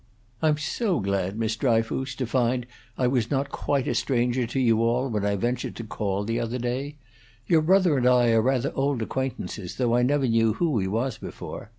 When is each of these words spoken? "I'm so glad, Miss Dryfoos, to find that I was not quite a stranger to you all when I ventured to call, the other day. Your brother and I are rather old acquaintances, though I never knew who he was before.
"I'm 0.41 0.57
so 0.57 0.99
glad, 0.99 1.37
Miss 1.37 1.55
Dryfoos, 1.55 2.15
to 2.15 2.25
find 2.25 2.63
that 2.97 3.03
I 3.03 3.05
was 3.05 3.29
not 3.29 3.49
quite 3.51 3.87
a 3.87 3.93
stranger 3.93 4.47
to 4.47 4.59
you 4.59 4.81
all 4.81 5.07
when 5.11 5.23
I 5.23 5.35
ventured 5.35 5.75
to 5.75 5.83
call, 5.83 6.23
the 6.23 6.39
other 6.39 6.57
day. 6.57 6.95
Your 7.45 7.61
brother 7.61 7.99
and 7.99 8.07
I 8.07 8.31
are 8.31 8.41
rather 8.41 8.71
old 8.73 9.03
acquaintances, 9.03 9.75
though 9.75 9.95
I 9.95 10.01
never 10.01 10.27
knew 10.27 10.53
who 10.53 10.79
he 10.79 10.87
was 10.87 11.19
before. 11.19 11.69